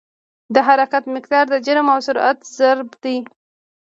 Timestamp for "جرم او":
1.65-1.99